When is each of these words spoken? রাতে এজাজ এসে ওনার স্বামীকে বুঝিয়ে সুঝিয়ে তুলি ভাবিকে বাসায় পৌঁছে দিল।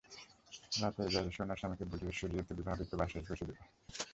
রাতে 0.81 0.99
এজাজ 1.03 1.25
এসে 1.29 1.39
ওনার 1.43 1.59
স্বামীকে 1.59 1.85
বুঝিয়ে 1.91 2.17
সুঝিয়ে 2.19 2.45
তুলি 2.47 2.61
ভাবিকে 2.67 2.95
বাসায় 2.99 3.23
পৌঁছে 3.27 3.45
দিল। 3.47 3.59